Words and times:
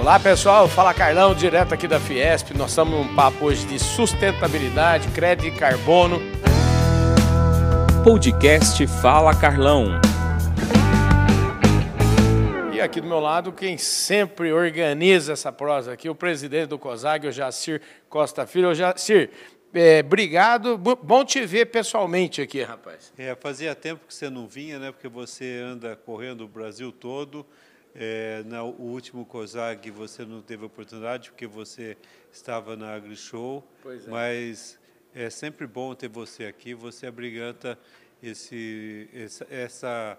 Olá 0.00 0.18
pessoal, 0.18 0.66
fala 0.66 0.94
Carlão, 0.94 1.34
direto 1.34 1.74
aqui 1.74 1.86
da 1.86 2.00
Fiesp. 2.00 2.54
Nós 2.56 2.70
estamos 2.70 2.94
num 2.94 3.14
papo 3.14 3.44
hoje 3.44 3.66
de 3.66 3.78
sustentabilidade, 3.78 5.06
crédito 5.08 5.54
e 5.54 5.58
carbono. 5.58 6.18
Podcast 8.02 8.86
Fala 8.86 9.38
Carlão. 9.38 10.00
E 12.72 12.80
aqui 12.80 12.98
do 12.98 13.06
meu 13.06 13.20
lado, 13.20 13.52
quem 13.52 13.76
sempre 13.76 14.50
organiza 14.54 15.34
essa 15.34 15.52
prosa 15.52 15.92
aqui, 15.92 16.08
o 16.08 16.14
presidente 16.14 16.68
do 16.68 16.78
COSAG, 16.78 17.28
o 17.28 17.32
Jacir 17.32 17.82
Costa 18.08 18.46
Filho. 18.46 18.74
Jacir, 18.74 19.30
é, 19.74 20.00
obrigado, 20.00 20.78
bom 20.78 21.22
te 21.26 21.44
ver 21.44 21.66
pessoalmente 21.66 22.40
aqui, 22.40 22.62
rapaz. 22.62 23.12
É, 23.18 23.36
fazia 23.36 23.74
tempo 23.74 24.06
que 24.08 24.14
você 24.14 24.30
não 24.30 24.48
vinha, 24.48 24.78
né? 24.78 24.92
Porque 24.92 25.08
você 25.08 25.60
anda 25.62 25.94
correndo 25.94 26.40
o 26.40 26.48
Brasil 26.48 26.90
todo. 26.90 27.44
É, 27.94 28.42
no 28.44 28.66
último 28.78 29.26
COSAG 29.26 29.90
você 29.90 30.24
não 30.24 30.40
teve 30.40 30.64
oportunidade 30.64 31.30
porque 31.30 31.46
você 31.46 31.96
estava 32.32 32.76
na 32.76 32.94
AgriShow, 32.94 33.66
pois 33.82 34.06
é. 34.06 34.10
mas 34.10 34.78
é 35.14 35.28
sempre 35.28 35.66
bom 35.66 35.94
ter 35.94 36.08
você 36.08 36.44
aqui. 36.44 36.72
Você 36.72 37.06
abriganta 37.06 37.78
esse, 38.22 39.08
essa, 39.12 39.46
essa 39.50 40.18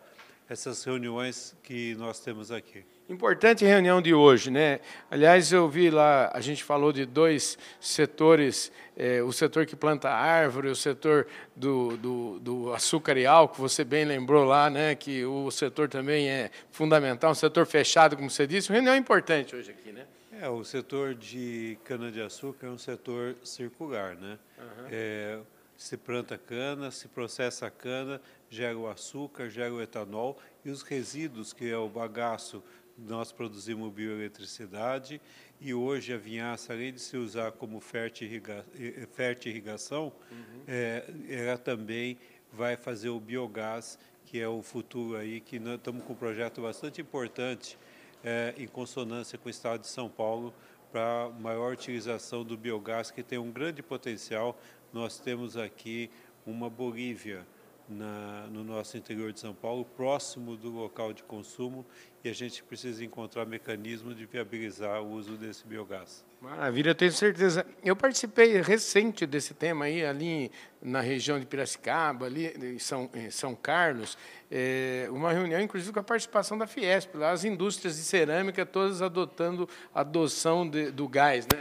essas 0.51 0.83
reuniões 0.83 1.55
que 1.63 1.95
nós 1.95 2.19
temos 2.19 2.51
aqui. 2.51 2.83
Importante 3.09 3.65
reunião 3.65 4.01
de 4.01 4.13
hoje, 4.13 4.49
né? 4.49 4.79
Aliás, 5.09 5.51
eu 5.51 5.67
vi 5.67 5.89
lá, 5.89 6.31
a 6.33 6.39
gente 6.39 6.63
falou 6.63 6.93
de 6.93 7.05
dois 7.05 7.57
setores, 7.79 8.71
é, 8.95 9.21
o 9.21 9.33
setor 9.33 9.65
que 9.65 9.75
planta 9.75 10.09
árvore, 10.09 10.69
o 10.69 10.75
setor 10.75 11.27
do, 11.53 11.97
do, 11.97 12.39
do, 12.39 12.73
açúcar 12.73 13.17
e 13.17 13.25
álcool, 13.25 13.67
você 13.67 13.83
bem 13.83 14.05
lembrou 14.05 14.45
lá, 14.45 14.69
né? 14.69 14.95
Que 14.95 15.25
o 15.25 15.51
setor 15.51 15.89
também 15.89 16.29
é 16.29 16.51
fundamental, 16.69 17.31
um 17.31 17.35
setor 17.35 17.65
fechado, 17.65 18.15
como 18.15 18.29
você 18.29 18.47
disse, 18.47 18.69
uma 18.69 18.75
reunião 18.75 18.95
importante 18.95 19.55
hoje 19.55 19.71
aqui, 19.71 19.91
né? 19.91 20.05
É, 20.41 20.47
o 20.47 20.63
setor 20.63 21.13
de 21.13 21.77
cana-de-açúcar 21.83 22.67
é 22.67 22.69
um 22.69 22.77
setor 22.77 23.35
circular, 23.43 24.15
né? 24.15 24.39
Uhum. 24.57 24.87
É, 24.89 25.39
se 25.81 25.97
planta 25.97 26.37
cana, 26.37 26.91
se 26.91 27.07
processa 27.07 27.69
cana, 27.69 28.21
gera 28.49 28.77
o 28.77 28.87
açúcar, 28.87 29.49
gera 29.49 29.73
o 29.73 29.81
etanol 29.81 30.37
e 30.63 30.69
os 30.69 30.83
resíduos, 30.83 31.53
que 31.53 31.69
é 31.69 31.77
o 31.77 31.89
bagaço, 31.89 32.63
nós 33.07 33.31
produzimos 33.31 33.91
bioeletricidade 33.91 35.19
e 35.59 35.73
hoje 35.73 36.13
a 36.13 36.17
vinhaça, 36.17 36.73
além 36.73 36.93
de 36.93 36.99
se 36.99 37.17
usar 37.17 37.51
como 37.51 37.79
fertirrigação, 37.79 40.13
uhum. 40.31 40.63
é, 40.67 41.05
ela 41.29 41.57
também 41.57 42.17
vai 42.51 42.75
fazer 42.75 43.09
o 43.09 43.19
biogás, 43.19 43.97
que 44.25 44.39
é 44.39 44.47
o 44.47 44.61
futuro 44.61 45.17
aí, 45.17 45.39
que 45.39 45.59
nós 45.59 45.75
estamos 45.75 46.03
com 46.03 46.13
um 46.13 46.15
projeto 46.15 46.61
bastante 46.61 47.01
importante 47.01 47.77
é, 48.23 48.53
em 48.57 48.67
consonância 48.67 49.37
com 49.37 49.47
o 49.47 49.51
Estado 49.51 49.81
de 49.81 49.87
São 49.87 50.09
Paulo 50.09 50.53
para 50.91 51.29
maior 51.39 51.73
utilização 51.73 52.43
do 52.43 52.57
biogás, 52.57 53.11
que 53.11 53.23
tem 53.23 53.39
um 53.39 53.51
grande 53.51 53.81
potencial 53.81 54.59
nós 54.93 55.19
temos 55.19 55.55
aqui 55.55 56.09
uma 56.45 56.69
Bolívia 56.69 57.45
na, 57.91 58.47
no 58.49 58.63
nosso 58.63 58.97
interior 58.97 59.31
de 59.33 59.39
São 59.39 59.53
Paulo, 59.53 59.83
próximo 59.83 60.55
do 60.55 60.69
local 60.69 61.11
de 61.13 61.21
consumo, 61.23 61.85
e 62.23 62.29
a 62.29 62.33
gente 62.33 62.63
precisa 62.63 63.03
encontrar 63.03 63.45
mecanismos 63.45 64.15
de 64.15 64.25
viabilizar 64.25 65.01
o 65.01 65.11
uso 65.11 65.35
desse 65.35 65.67
biogás. 65.67 66.23
Maravilha, 66.39 66.91
eu 66.91 66.95
tenho 66.95 67.11
certeza. 67.11 67.65
Eu 67.83 67.95
participei 67.95 68.61
recente 68.61 69.25
desse 69.25 69.53
tema 69.53 69.85
aí, 69.85 70.05
ali 70.05 70.51
na 70.81 71.01
região 71.01 71.39
de 71.39 71.45
Piracicaba, 71.45 72.25
ali 72.25 72.47
em 72.47 72.79
São, 72.79 73.09
em 73.13 73.29
São 73.29 73.53
Carlos, 73.53 74.17
é, 74.49 75.07
uma 75.11 75.31
reunião, 75.31 75.59
inclusive, 75.59 75.91
com 75.91 75.99
a 75.99 76.03
participação 76.03 76.57
da 76.57 76.65
Fiesp, 76.65 77.15
lá 77.15 77.31
as 77.31 77.43
indústrias 77.43 77.97
de 77.97 78.03
cerâmica 78.03 78.65
todas 78.65 79.01
adotando 79.01 79.67
a 79.93 80.01
adoção 80.01 80.67
de, 80.67 80.91
do 80.91 81.07
gás, 81.07 81.45
né? 81.45 81.59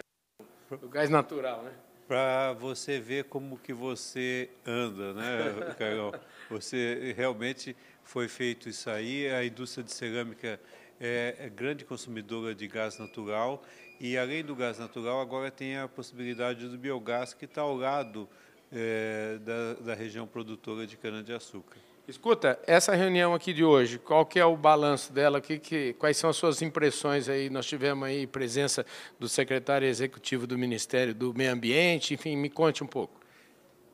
do 0.77 0.89
gás 0.89 1.11
natural, 1.11 1.63
né? 1.63 1.73
Para 2.11 2.55
você 2.55 2.99
ver 2.99 3.27
como 3.27 3.57
que 3.57 3.73
você 3.73 4.51
anda, 4.67 5.15
né, 5.15 5.75
Carol? 5.79 6.13
Você 6.51 7.15
realmente 7.17 7.77
foi 8.03 8.27
feito 8.27 8.69
isso 8.69 8.91
aí. 8.91 9.31
A 9.31 9.45
indústria 9.45 9.85
de 9.85 9.93
cerâmica 9.93 10.59
é, 11.01 11.37
é, 11.39 11.49
grande 11.49 11.85
consumidora 11.85 12.53
de 12.53 12.67
gás 12.67 12.99
natural 12.99 13.63
e 14.01 14.19
além 14.19 14.43
do 14.43 14.57
gás 14.57 14.77
natural 14.77 15.21
agora 15.21 15.53
tem 15.53 15.79
a 15.79 15.87
possibilidade 15.87 16.67
do 16.67 16.77
biogás 16.77 17.33
que 17.33 17.45
está 17.45 17.63
ao 17.63 17.77
lado 17.77 18.29
é, 18.73 19.39
da, 19.39 19.75
da 19.75 19.95
região 19.95 20.27
produtora 20.27 20.87
de 20.87 20.97
cana 20.97 21.23
de 21.23 21.33
açúcar. 21.33 21.77
Escuta, 22.11 22.59
essa 22.67 22.93
reunião 22.95 23.35
aqui 23.35 23.53
de 23.53 23.63
hoje, 23.63 23.97
qual 23.99 24.27
que 24.27 24.39
é 24.39 24.45
o 24.45 24.57
balanço 24.57 25.13
dela? 25.13 25.41
Que, 25.41 25.61
que, 25.61 25.93
quais 25.93 26.17
são 26.17 26.29
as 26.29 26.37
suas 26.37 26.61
impressões 26.61 27.29
aí? 27.29 27.49
Nós 27.49 27.67
tivemos 27.67 28.05
aí 28.05 28.27
presença 28.27 28.85
do 29.19 29.29
secretário 29.29 29.87
executivo 29.87 30.45
do 30.45 30.59
Ministério 30.59 31.15
do 31.15 31.33
Meio 31.33 31.53
Ambiente, 31.53 32.15
enfim, 32.15 32.37
me 32.37 32.51
conte 32.51 32.83
um 32.83 32.87
pouco. 32.87 33.21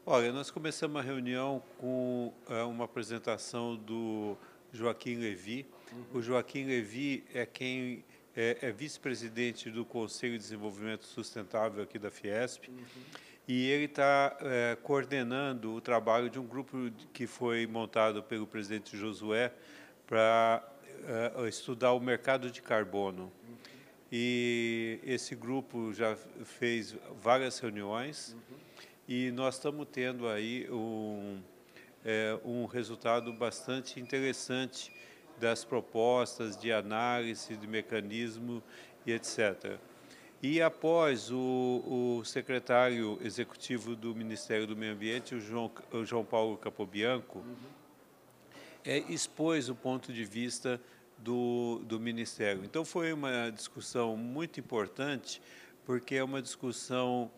Olha, 0.07 0.33
nós 0.33 0.51
começamos 0.51 0.97
a 0.99 1.05
reunião 1.05 1.63
com 1.77 2.33
é, 2.49 2.63
uma 2.63 2.85
apresentação 2.85 3.77
do 3.77 4.35
Joaquim 4.73 5.17
Levi. 5.17 5.67
O 6.15 6.23
Joaquim 6.23 6.65
Levi 6.65 7.23
é 7.35 7.45
quem 7.45 8.03
é, 8.35 8.57
é 8.63 8.73
vice-presidente 8.73 9.71
do 9.71 9.85
Conselho 9.85 10.35
de 10.35 10.39
Desenvolvimento 10.39 11.05
Sustentável 11.05 11.83
aqui 11.83 11.99
da 11.99 12.11
Fiesp. 12.11 12.69
Uhum 12.69 13.27
e 13.49 13.71
ele 13.71 13.85
está 13.85 14.37
é, 14.41 14.77
coordenando 14.83 15.75
o 15.75 15.81
trabalho 15.81 16.29
de 16.29 16.39
um 16.39 16.47
grupo 16.47 16.91
que 17.13 17.27
foi 17.27 17.67
montado 17.67 18.23
pelo 18.23 18.47
presidente 18.47 18.97
Josué 18.97 19.53
para 20.07 20.63
é, 21.05 21.49
estudar 21.49 21.93
o 21.93 22.01
mercado 22.01 22.51
de 22.51 22.61
carbono. 22.61 23.33
E 24.11 25.01
esse 25.05 25.35
grupo 25.35 25.93
já 25.93 26.17
fez 26.45 26.97
várias 27.21 27.59
reuniões 27.59 28.35
uhum. 28.35 28.57
e 29.09 29.31
nós 29.33 29.57
estamos 29.57 29.87
tendo 29.91 30.29
aí 30.29 30.69
um, 30.71 31.41
é, 32.05 32.39
um 32.45 32.67
resultado 32.67 33.33
bastante 33.33 34.01
interessante 34.01 34.93
das 35.41 35.65
propostas 35.65 36.57
de 36.57 36.73
análise, 36.73 37.57
de 37.57 37.67
mecanismo 37.67 38.63
e 39.05 39.13
etc. 39.13 39.79
E 40.43 40.61
após 40.61 41.31
o, 41.31 42.19
o, 42.19 42.25
secretário 42.25 43.19
executivo 43.23 43.97
do 43.97 44.15
Ministério 44.15 44.67
do 44.67 44.77
Meio 44.77 44.93
Ambiente, 44.93 45.35
o 45.35 45.41
João, 45.41 45.71
o 45.91 46.05
João 46.05 46.25
Paulo 46.25 46.57
Capobianco, 46.59 47.39
uhum. 47.39 47.55
é, 48.85 48.99
expôs 49.09 49.69
o 49.69 49.75
ponto 49.75 50.13
de 50.13 50.25
vista 50.25 50.81
do, 51.19 51.81
do 51.85 51.99
Ministério. 51.99 52.63
Então 52.65 52.85
foi 52.85 53.13
uma 53.13 53.51
discussão 53.51 54.17
muito 54.17 54.61
importante, 54.61 55.41
porque 55.85 56.17
é 56.17 56.23
uma 56.23 56.43
discussão 56.43 57.31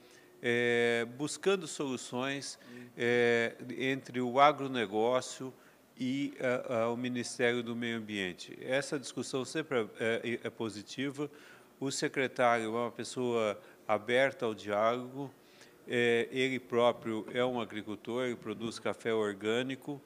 é, 0.42 1.06
buscando 1.16 1.66
soluções 1.66 2.58
é, 2.96 3.54
entre 3.78 4.20
o 4.20 4.40
agronegócio 4.40 5.52
e 5.98 6.34
a, 6.40 6.74
a, 6.74 6.90
o 6.90 6.96
Ministério 6.96 7.62
do 7.62 7.74
Meio 7.74 7.98
Ambiente. 7.98 8.56
Essa 8.60 8.98
discussão 8.98 9.44
sempre 9.44 9.88
é, 9.98 10.20
é, 10.24 10.40
é 10.44 10.50
positiva, 10.50 11.30
o 11.80 11.90
secretário 11.90 12.66
é 12.66 12.68
uma 12.68 12.90
pessoa 12.90 13.58
aberta 13.86 14.44
ao 14.44 14.54
diálogo, 14.54 15.32
é, 15.86 16.28
ele 16.30 16.58
próprio 16.58 17.26
é 17.32 17.44
um 17.44 17.60
agricultor, 17.60 18.26
ele 18.26 18.36
produz 18.36 18.78
café 18.78 19.14
orgânico 19.14 20.00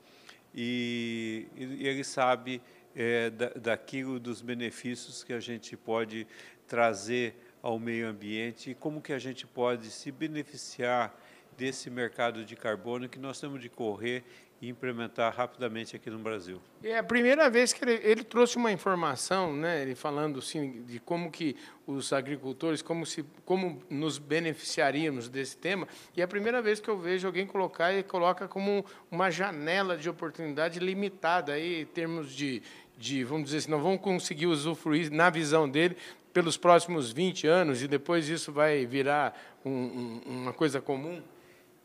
e, 0.55 1.49
e 1.57 1.89
ele 1.89 2.05
sabe 2.05 2.63
é, 2.95 3.31
da, 3.31 3.49
daquilo 3.51 4.21
dos 4.21 4.41
benefícios 4.41 5.25
que 5.25 5.33
a 5.33 5.41
gente 5.41 5.77
pode 5.77 6.27
trazer 6.69 7.35
ao 7.63 7.79
meio 7.79 8.09
ambiente 8.09 8.71
e 8.71 8.75
como 8.75 9.01
que 9.01 9.13
a 9.13 9.19
gente 9.19 9.47
pode 9.47 9.91
se 9.91 10.13
beneficiar 10.13 11.17
desse 11.57 11.91
mercado 11.91 12.45
de 12.45 12.57
carbono 12.57 13.09
que 13.09 13.19
nós 13.19 13.41
temos 13.41 13.61
de 13.61 13.69
correr 13.69 14.25
e 14.63 14.69
implementar 14.69 15.35
rapidamente 15.35 15.97
aqui 15.97 16.09
no 16.09 16.21
Brasil. 16.21 16.63
É 16.85 16.97
a 16.97 17.03
primeira 17.03 17.51
vez 17.51 17.73
que 17.73 17.85
ele, 17.85 18.01
ele, 18.05 18.23
trouxe 18.23 18.57
uma 18.57 18.71
informação, 18.71 19.53
né, 19.53 19.83
ele 19.83 19.97
falando 19.97 20.39
assim, 20.39 20.85
de 20.85 21.01
como 21.01 21.33
que 21.33 21.57
os 21.85 22.13
agricultores, 22.13 22.81
como, 22.81 23.05
se, 23.05 23.25
como 23.45 23.83
nos 23.91 24.19
beneficiaríamos 24.19 25.29
desse 25.29 25.57
tema, 25.57 25.89
e 26.17 26.21
é 26.21 26.25
a 26.25 26.29
primeira 26.29 26.63
vez 26.63 26.79
que 26.79 26.89
eu 26.89 26.97
vejo 26.97 27.27
alguém 27.27 27.45
colocar 27.45 27.93
e 27.93 28.05
coloca 28.05 28.47
como 28.47 28.87
uma 29.11 29.33
janela 29.33 29.97
de 29.97 30.09
oportunidade 30.09 30.79
limitada, 30.79 31.55
aí, 31.55 31.83
em 31.83 31.87
termos 31.87 32.33
de, 32.33 32.63
de, 32.97 33.25
vamos 33.25 33.47
dizer 33.47 33.59
assim, 33.59 33.71
não 33.71 33.83
vão 33.83 33.99
conseguir 33.99 34.47
usufruir, 34.47 35.11
na 35.11 35.29
visão 35.29 35.69
dele, 35.69 35.97
pelos 36.33 36.57
próximos 36.57 37.11
20 37.11 37.49
anos, 37.49 37.83
e 37.83 37.89
depois 37.89 38.29
isso 38.29 38.53
vai 38.53 38.87
virar 38.87 39.37
um, 39.65 39.71
um, 39.71 40.21
uma 40.25 40.53
coisa 40.53 40.81
comum? 40.81 41.21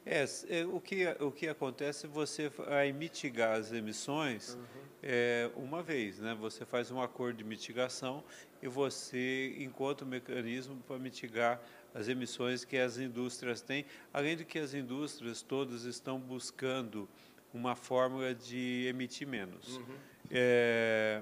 É, 0.10 0.26
é, 0.50 0.66
o, 0.66 0.80
que, 0.80 1.06
o 1.20 1.32
que 1.32 1.50
acontece, 1.50 2.08
você 2.08 2.48
vai 2.48 2.94
mitigar 2.94 3.58
as 3.58 3.74
emissões 3.74 4.54
uhum. 4.54 4.64
é, 5.04 5.52
uma 5.56 5.84
vez, 5.84 6.20
né? 6.20 6.36
Você 6.40 6.66
faz 6.66 6.90
um 6.92 7.02
acordo 7.02 7.38
de 7.38 7.44
mitigação 7.44 8.24
e 8.62 8.68
você 8.70 9.54
encontra 9.60 10.06
um 10.06 10.10
mecanismo 10.10 10.78
para 10.88 10.98
mitigar 10.98 11.62
as 11.94 12.08
emissões 12.08 12.64
que 12.64 12.78
as 12.78 12.98
indústrias 12.98 13.60
têm, 13.60 13.86
além 14.14 14.38
de 14.38 14.46
que 14.46 14.58
as 14.58 14.74
indústrias 14.74 15.42
todas 15.42 15.84
estão 15.84 16.18
buscando 16.20 17.10
uma 17.54 17.76
fórmula 17.76 18.34
de 18.34 18.86
emitir 18.88 19.28
menos. 19.28 19.78
Uhum. 19.78 19.96
É, 20.32 21.22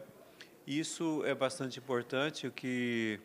isso 0.67 1.23
é 1.25 1.33
bastante 1.33 1.79
importante, 1.79 2.45
o 2.45 2.51
que 2.51 3.19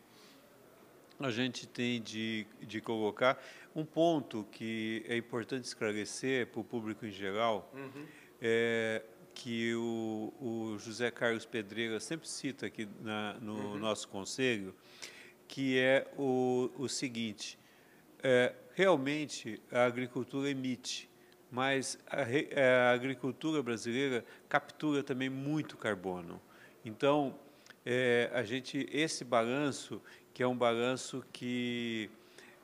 a 1.27 1.31
gente 1.31 1.67
tem 1.67 2.01
de, 2.01 2.45
de 2.61 2.81
colocar. 2.81 3.41
Um 3.75 3.85
ponto 3.85 4.45
que 4.51 5.03
é 5.07 5.15
importante 5.15 5.65
esclarecer 5.65 6.47
para 6.47 6.59
o 6.59 6.63
público 6.63 7.05
em 7.05 7.11
geral 7.11 7.71
uhum. 7.73 8.05
é 8.41 9.03
que 9.33 9.73
o, 9.75 10.33
o, 10.39 10.77
José 10.77 11.09
Carlos 11.09 11.45
Pedreira 11.45 11.99
sempre 11.99 12.27
cita 12.27 12.65
aqui 12.65 12.87
na, 12.99 13.35
no 13.35 13.53
uhum. 13.53 13.79
nosso 13.79 14.07
conselho, 14.07 14.75
que 15.47 15.79
é 15.79 16.07
o, 16.17 16.69
o 16.77 16.87
seguinte, 16.89 17.57
é, 18.21 18.53
realmente 18.73 19.61
a 19.71 19.85
agricultura 19.85 20.49
emite, 20.49 21.09
mas 21.49 21.97
a, 22.07 22.21
a, 22.21 22.91
agricultura 22.91 23.61
brasileira 23.63 24.23
captura 24.47 25.03
também 25.03 25.29
muito 25.29 25.77
carbono. 25.77 26.41
Então, 26.83 27.39
é, 27.85 28.29
a 28.33 28.43
gente 28.43 28.87
esse 28.91 29.23
balanço 29.23 30.01
que 30.33 30.41
é 30.41 30.47
um 30.47 30.55
balanço 30.55 31.23
que, 31.31 32.09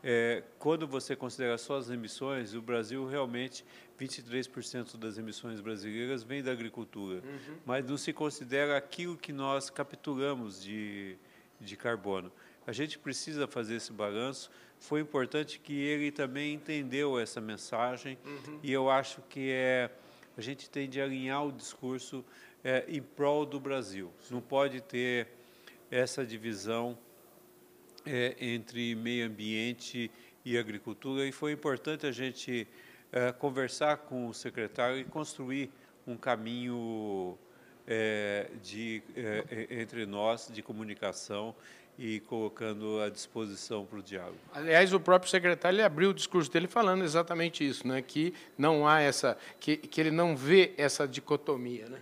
é, 0.04 0.44
quando 0.60 0.88
você 0.88 1.16
considera 1.16 1.58
só 1.58 1.78
as 1.78 1.90
emissões, 1.90 2.54
o 2.54 2.62
Brasil 2.62 3.08
realmente, 3.08 3.66
23% 4.00 4.96
das 4.98 5.18
emissões 5.18 5.60
brasileiras 5.60 6.24
vem 6.24 6.44
da 6.44 6.52
agricultura, 6.52 7.18
uhum. 7.18 7.56
mas 7.66 7.86
não 7.86 7.98
se 7.98 8.14
considera 8.14 8.78
aquilo 8.78 9.18
que 9.18 9.34
nós 9.34 9.70
capturamos 9.70 10.62
de, 10.62 11.18
de 11.60 11.76
carbono. 11.76 12.32
A 12.66 12.72
gente 12.72 13.00
precisa 13.00 13.48
fazer 13.48 13.76
esse 13.76 13.92
balanço. 13.92 14.52
Foi 14.80 15.00
importante 15.00 15.60
que 15.60 15.74
ele 15.74 16.12
também 16.12 16.54
entendeu 16.54 17.20
essa 17.20 17.42
mensagem 17.42 18.18
uhum. 18.24 18.60
e 18.62 18.72
eu 18.72 18.90
acho 18.90 19.22
que 19.30 19.50
é 19.50 19.90
a 20.38 20.42
gente 20.42 20.70
tem 20.70 20.88
de 20.88 21.02
alinhar 21.02 21.44
o 21.44 21.52
discurso 21.52 22.24
é, 22.64 22.86
em 22.88 23.02
prol 23.02 23.44
do 23.44 23.60
Brasil. 23.60 24.14
Não 24.30 24.40
pode 24.40 24.82
ter 24.82 25.28
essa 25.90 26.24
divisão 26.24 26.96
é, 28.08 28.36
entre 28.40 28.96
meio 28.96 29.28
ambiente 29.28 30.10
e 30.46 30.58
agricultura 30.58 31.26
e 31.26 31.32
foi 31.32 31.52
importante 31.52 32.06
a 32.06 32.12
gente 32.12 32.68
é, 33.12 33.32
conversar 33.34 33.98
com 33.98 34.28
o 34.28 34.34
secretário 34.34 34.98
e 34.98 35.04
construir 35.04 35.70
um 36.08 36.16
caminho 36.16 37.38
é, 37.86 38.50
de, 38.64 39.04
é, 39.16 39.68
entre 39.82 40.06
nós 40.06 40.50
de 40.52 40.62
comunicação 40.62 41.54
e 42.00 42.20
colocando 42.22 43.02
à 43.02 43.10
disposição 43.10 43.86
para 43.86 44.00
o 44.00 44.04
diálogo. 44.04 44.38
Aliás, 44.54 44.94
o 44.94 45.00
próprio 45.00 45.30
secretário 45.30 45.76
ele 45.76 45.84
abriu 45.84 46.12
o 46.12 46.14
discurso 46.14 46.50
dele 46.52 46.68
falando 46.68 47.04
exatamente 47.04 47.68
isso, 47.68 47.88
né? 47.88 48.02
que 48.02 48.34
não 48.58 48.88
há 48.88 49.02
essa, 49.02 49.38
que, 49.60 49.76
que 49.76 50.00
ele 50.00 50.12
não 50.12 50.36
vê 50.36 50.74
essa 50.78 51.08
dicotomia. 51.08 51.88
Né? 51.88 52.00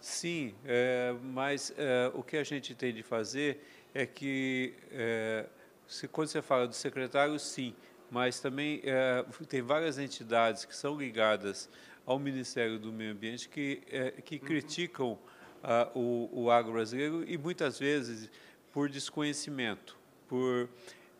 Sim, 0.00 0.54
é, 0.64 1.14
mas 1.22 1.72
é, 1.76 2.10
o 2.14 2.22
que 2.22 2.36
a 2.36 2.44
gente 2.44 2.74
tem 2.74 2.92
de 2.92 3.02
fazer 3.02 3.60
é 3.94 4.04
que, 4.04 4.74
é, 4.90 5.46
se, 5.86 6.08
quando 6.08 6.28
você 6.28 6.42
fala 6.42 6.66
do 6.66 6.74
secretário, 6.74 7.38
sim, 7.38 7.74
mas 8.10 8.40
também 8.40 8.80
é, 8.84 9.24
tem 9.48 9.62
várias 9.62 9.98
entidades 9.98 10.64
que 10.64 10.76
são 10.76 10.98
ligadas 10.98 11.70
ao 12.04 12.18
Ministério 12.18 12.78
do 12.78 12.92
Meio 12.92 13.12
Ambiente 13.12 13.48
que, 13.48 13.82
é, 13.90 14.10
que 14.10 14.36
uhum. 14.36 14.40
criticam 14.42 15.18
ah, 15.62 15.88
o, 15.94 16.28
o 16.32 16.50
agro 16.50 16.72
brasileiro 16.72 17.24
e 17.26 17.38
muitas 17.38 17.78
vezes 17.78 18.30
por 18.72 18.88
desconhecimento. 18.88 19.96
Por, 20.28 20.68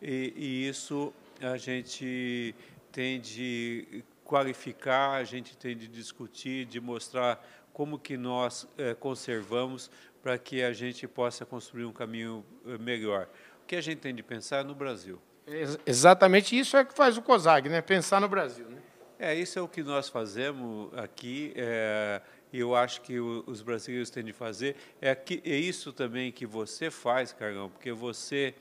e, 0.01 0.33
e 0.35 0.67
isso 0.67 1.13
a 1.41 1.57
gente 1.57 2.53
tem 2.91 3.19
de 3.19 4.03
qualificar, 4.23 5.13
a 5.13 5.23
gente 5.23 5.57
tem 5.57 5.75
de 5.75 5.87
discutir, 5.87 6.65
de 6.65 6.79
mostrar 6.79 7.43
como 7.73 7.99
que 7.99 8.15
nós 8.15 8.67
é, 8.77 8.93
conservamos 8.93 9.89
para 10.25 10.39
que 10.39 10.63
a 10.63 10.73
gente 10.73 11.07
possa 11.07 11.45
construir 11.45 11.85
um 11.85 11.93
caminho 11.93 12.43
eh, 12.65 12.79
melhor. 12.79 13.29
O 13.61 13.67
que 13.67 13.75
a 13.75 13.81
gente 13.81 13.99
tem 13.99 14.15
de 14.15 14.23
pensar 14.23 14.65
no 14.65 14.73
Brasil. 14.73 15.21
Exatamente 15.85 16.57
isso 16.57 16.75
é 16.75 16.83
que 16.83 16.95
faz 16.95 17.15
o 17.15 17.21
COSAG, 17.21 17.69
né? 17.69 17.79
pensar 17.79 18.19
no 18.19 18.27
Brasil. 18.27 18.67
Né? 18.67 18.81
É, 19.19 19.35
isso 19.35 19.59
é 19.59 19.61
o 19.61 19.67
que 19.67 19.83
nós 19.83 20.09
fazemos 20.09 20.91
aqui, 20.97 21.53
é, 21.55 22.23
eu 22.51 22.75
acho 22.75 23.01
que 23.01 23.19
o, 23.19 23.43
os 23.45 23.61
brasileiros 23.61 24.09
têm 24.09 24.23
de 24.23 24.33
fazer. 24.33 24.75
É, 24.99 25.13
que, 25.13 25.43
é 25.45 25.55
isso 25.55 25.93
também 25.93 26.31
que 26.31 26.47
você 26.47 26.89
faz, 26.89 27.31
Carlão, 27.31 27.69
porque 27.69 27.91
você 27.91 28.55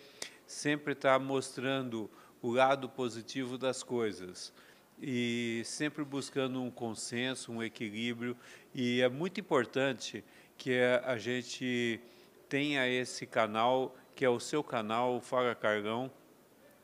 sempre 0.47 0.93
está 0.93 1.19
mostrando 1.19 2.11
o 2.43 2.51
lado 2.51 2.91
positivo 2.91 3.57
das 3.57 3.83
coisas 3.83 4.53
e 5.01 5.63
sempre 5.65 6.05
buscando 6.05 6.63
um 6.63 6.71
consenso, 6.71 7.51
um 7.51 7.63
equilíbrio, 7.63 8.37
e 8.75 9.01
é 9.01 9.09
muito 9.09 9.41
importante 9.41 10.23
que 10.57 10.81
a 11.05 11.17
gente 11.17 12.01
tenha 12.49 12.89
esse 12.89 13.27
canal, 13.27 13.95
que 14.15 14.25
é 14.25 14.29
o 14.29 14.39
seu 14.39 14.63
canal, 14.63 15.17
o 15.17 15.21
Fala 15.21 15.55
Cargão, 15.55 16.11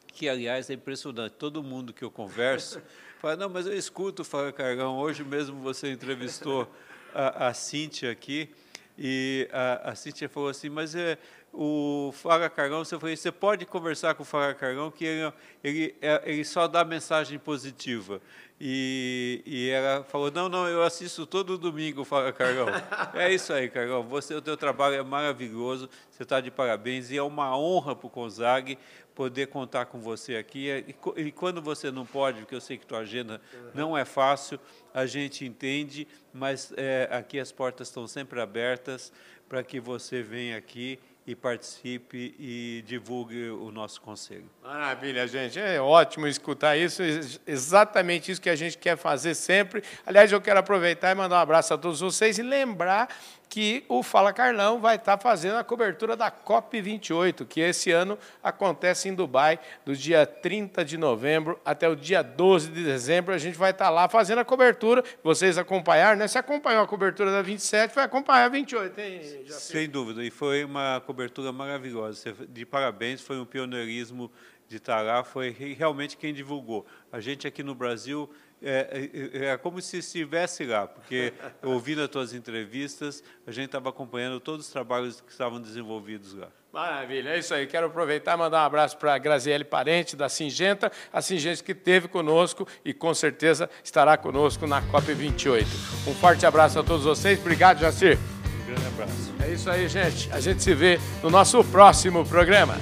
que, 0.08 0.28
aliás, 0.28 0.68
é 0.70 0.74
impressionante. 0.74 1.32
Todo 1.32 1.62
mundo 1.62 1.92
que 1.92 2.02
eu 2.02 2.10
converso 2.10 2.82
fala, 3.20 3.36
não, 3.36 3.48
mas 3.48 3.66
eu 3.66 3.72
escuto 3.76 4.22
o 4.22 4.24
Fala 4.24 4.52
Cargão. 4.52 4.98
Hoje 4.98 5.22
mesmo 5.22 5.60
você 5.60 5.92
entrevistou 5.92 6.68
a, 7.14 7.48
a 7.48 7.54
Cíntia 7.54 8.10
aqui, 8.10 8.50
e 8.98 9.48
a, 9.52 9.90
a 9.90 9.94
Cíntia 9.94 10.28
falou 10.28 10.48
assim, 10.48 10.68
mas 10.68 10.94
é, 10.94 11.16
o 11.52 12.12
Fala 12.14 12.48
Cargão, 12.48 12.84
você 12.84 12.98
falou, 12.98 13.16
você 13.16 13.32
pode 13.32 13.66
conversar 13.66 14.14
com 14.14 14.22
o 14.22 14.26
Fala 14.26 14.54
Cargão 14.54 14.90
que 14.90 15.04
ele, 15.04 15.32
ele, 15.64 15.94
é, 16.00 16.22
ele 16.24 16.44
só 16.44 16.68
dá 16.68 16.84
mensagem 16.84 17.38
positiva. 17.38 18.20
E, 18.62 19.42
e 19.46 19.70
ela 19.70 20.04
falou, 20.04 20.30
não, 20.30 20.46
não, 20.46 20.68
eu 20.68 20.82
assisto 20.82 21.24
todo 21.24 21.56
domingo, 21.56 22.04
fala 22.04 22.30
Carlão. 22.30 22.66
é 23.14 23.32
isso 23.32 23.54
aí, 23.54 23.70
Carlão, 23.70 24.02
você, 24.02 24.34
o 24.34 24.42
teu 24.42 24.54
trabalho 24.54 24.96
é 24.96 25.02
maravilhoso, 25.02 25.88
você 26.10 26.22
está 26.22 26.42
de 26.42 26.50
parabéns, 26.50 27.10
e 27.10 27.16
é 27.16 27.22
uma 27.22 27.56
honra 27.56 27.96
para 27.96 28.06
o 28.06 28.10
Conzag 28.10 28.76
poder 29.14 29.46
contar 29.46 29.86
com 29.86 29.98
você 29.98 30.36
aqui. 30.36 30.68
E, 30.68 30.94
e, 31.16 31.32
quando 31.32 31.62
você 31.62 31.90
não 31.90 32.04
pode, 32.04 32.40
porque 32.40 32.54
eu 32.54 32.60
sei 32.60 32.76
que 32.76 32.86
tua 32.86 32.98
agenda 32.98 33.40
não 33.74 33.96
é 33.96 34.04
fácil, 34.04 34.60
a 34.92 35.06
gente 35.06 35.44
entende, 35.44 36.06
mas 36.32 36.70
é, 36.76 37.08
aqui 37.10 37.40
as 37.40 37.50
portas 37.50 37.88
estão 37.88 38.06
sempre 38.06 38.42
abertas 38.42 39.10
para 39.48 39.62
que 39.62 39.80
você 39.80 40.22
venha 40.22 40.58
aqui 40.58 40.98
e 41.30 41.36
participe 41.36 42.34
e 42.38 42.82
divulgue 42.86 43.50
o 43.50 43.70
nosso 43.70 44.00
conselho. 44.00 44.50
Maravilha, 44.62 45.26
gente. 45.28 45.60
É 45.60 45.80
ótimo 45.80 46.26
escutar 46.26 46.76
isso, 46.76 47.02
exatamente 47.46 48.32
isso 48.32 48.40
que 48.40 48.50
a 48.50 48.56
gente 48.56 48.76
quer 48.76 48.96
fazer 48.96 49.34
sempre. 49.34 49.82
Aliás, 50.04 50.32
eu 50.32 50.40
quero 50.40 50.58
aproveitar 50.58 51.12
e 51.12 51.14
mandar 51.14 51.36
um 51.36 51.40
abraço 51.42 51.72
a 51.72 51.78
todos 51.78 52.00
vocês 52.00 52.36
e 52.38 52.42
lembrar 52.42 53.08
que 53.50 53.84
o 53.88 54.00
Fala 54.00 54.32
Carlão 54.32 54.80
vai 54.80 54.94
estar 54.94 55.18
fazendo 55.18 55.56
a 55.56 55.64
cobertura 55.64 56.16
da 56.16 56.30
COP28, 56.30 57.44
que 57.44 57.60
esse 57.60 57.90
ano 57.90 58.16
acontece 58.40 59.08
em 59.08 59.14
Dubai, 59.14 59.58
do 59.84 59.94
dia 59.94 60.24
30 60.24 60.84
de 60.84 60.96
novembro 60.96 61.60
até 61.64 61.88
o 61.88 61.96
dia 61.96 62.22
12 62.22 62.70
de 62.70 62.84
dezembro. 62.84 63.34
A 63.34 63.38
gente 63.38 63.58
vai 63.58 63.72
estar 63.72 63.90
lá 63.90 64.08
fazendo 64.08 64.38
a 64.38 64.44
cobertura. 64.44 65.02
Vocês 65.24 65.58
acompanharam, 65.58 66.16
né? 66.16 66.28
Se 66.28 66.38
acompanhou 66.38 66.84
a 66.84 66.86
cobertura 66.86 67.32
da 67.32 67.42
27, 67.42 67.92
vai 67.92 68.04
acompanhar 68.04 68.44
a 68.44 68.48
28, 68.48 69.00
hein? 69.00 69.44
Sem 69.48 69.90
dúvida, 69.90 70.22
e 70.24 70.30
foi 70.30 70.62
uma 70.62 71.02
cobertura 71.04 71.19
maravilhosa. 71.52 72.34
De 72.48 72.64
parabéns, 72.64 73.20
foi 73.20 73.38
um 73.38 73.44
pioneirismo 73.44 74.30
de 74.68 74.76
estar 74.76 75.02
lá, 75.02 75.24
foi 75.24 75.50
realmente 75.50 76.16
quem 76.16 76.32
divulgou. 76.32 76.86
A 77.10 77.18
gente 77.18 77.46
aqui 77.46 77.62
no 77.62 77.74
Brasil 77.74 78.30
é, 78.62 79.10
é, 79.12 79.46
é, 79.46 79.56
como 79.56 79.80
se 79.80 79.98
estivesse 79.98 80.64
lá, 80.64 80.86
porque 80.86 81.32
ouvindo 81.62 82.02
as 82.02 82.08
tuas 82.08 82.32
entrevistas, 82.32 83.22
a 83.46 83.50
gente 83.50 83.66
estava 83.66 83.88
acompanhando 83.88 84.38
todos 84.38 84.66
os 84.66 84.72
trabalhos 84.72 85.20
que 85.20 85.32
estavam 85.32 85.60
desenvolvidos 85.60 86.34
lá. 86.34 86.48
Maravilha, 86.72 87.30
é 87.30 87.38
isso 87.40 87.52
aí. 87.52 87.66
Quero 87.66 87.88
aproveitar 87.88 88.34
e 88.34 88.36
mandar 88.36 88.62
um 88.62 88.66
abraço 88.66 88.96
para 88.96 89.14
a 89.14 89.18
Graziele 89.18 89.64
Parente, 89.64 90.14
da 90.14 90.28
Singenta, 90.28 90.92
a 91.12 91.20
Singenta 91.20 91.64
que 91.64 91.72
esteve 91.72 92.06
conosco 92.06 92.66
e 92.84 92.94
com 92.94 93.12
certeza 93.12 93.68
estará 93.82 94.16
conosco 94.16 94.68
na 94.68 94.80
COP28. 94.82 95.66
Um 96.06 96.14
forte 96.14 96.46
abraço 96.46 96.78
a 96.78 96.84
todos 96.84 97.04
vocês. 97.04 97.40
Obrigado, 97.40 97.80
Jacir. 97.80 98.16
Grande 98.70 98.86
abraço. 98.86 99.34
É 99.40 99.52
isso 99.52 99.68
aí, 99.68 99.88
gente. 99.88 100.30
A 100.32 100.38
gente 100.38 100.62
se 100.62 100.72
vê 100.74 101.00
no 101.24 101.28
nosso 101.28 101.64
próximo 101.64 102.24
programa. 102.24 102.76